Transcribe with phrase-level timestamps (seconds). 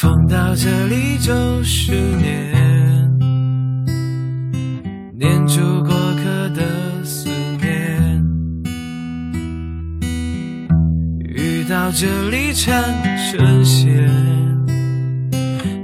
[0.00, 2.54] 风到这里就是念，
[5.18, 7.28] 念住过客的思
[7.60, 8.22] 念。
[11.24, 12.80] 遇到这里缠
[13.32, 14.08] 成线，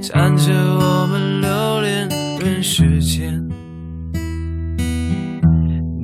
[0.00, 2.08] 缠着我们留恋
[2.38, 3.42] 人世间。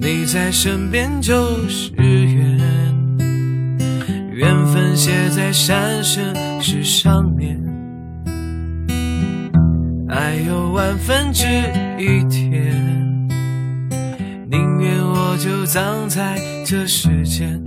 [0.00, 2.58] 你在身边就是缘，
[4.32, 7.56] 缘分写在山神石上面。
[10.30, 11.44] 爱有万分之
[11.98, 12.72] 一甜，
[14.48, 17.60] 宁愿我就葬在这世间。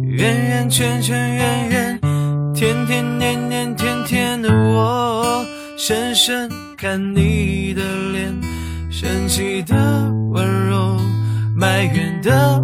[0.00, 2.00] 圆圆圈圈圆圆，
[2.54, 5.44] 天天年年，天天的我，
[5.76, 8.32] 深深看你的脸，
[8.90, 10.98] 生气的温柔，
[11.54, 12.58] 埋怨的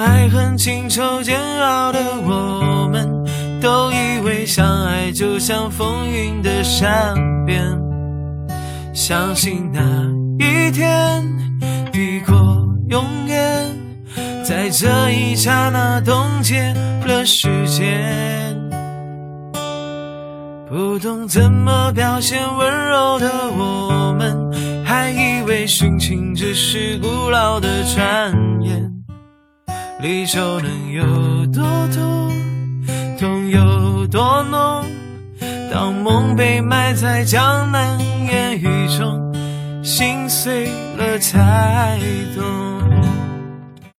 [0.00, 3.06] 爱恨情仇煎熬的我们，
[3.60, 7.62] 都以为相爱就像风云的善变，
[8.94, 9.80] 相信那
[10.38, 11.22] 一天
[11.92, 12.34] 抵过
[12.88, 13.68] 永远，
[14.42, 16.74] 在这一刹那冻结
[17.06, 18.56] 了时间。
[20.68, 28.99] 不懂怎么表现温柔的我们，还以为殉情只是古老的传言。
[30.02, 31.04] 离愁能有
[31.52, 32.32] 多痛，
[33.18, 34.84] 痛有多浓？
[35.70, 39.34] 当梦被埋在江南烟雨中，
[39.84, 41.98] 心碎了才
[42.34, 42.79] 懂。